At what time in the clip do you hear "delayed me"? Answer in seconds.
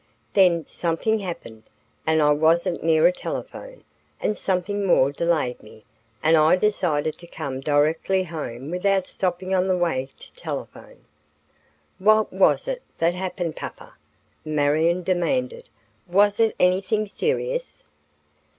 5.11-5.85